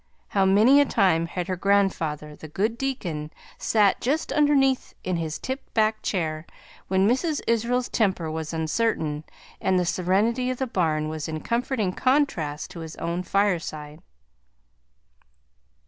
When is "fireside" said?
13.21-14.01